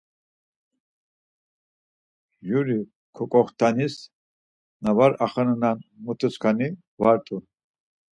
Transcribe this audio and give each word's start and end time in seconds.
Juri 2.47 2.77
koǩoxtanis 3.15 3.95
na 4.83 4.91
var 4.97 5.11
axenenan 5.25 5.77
mutuksani 6.03 6.67
vart̆u. 7.01 7.37